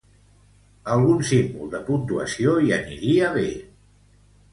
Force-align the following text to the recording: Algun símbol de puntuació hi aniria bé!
Algun 0.93 1.19
símbol 1.31 1.69
de 1.73 1.81
puntuació 1.89 2.55
hi 2.63 2.73
aniria 2.79 3.29
bé! 3.37 3.45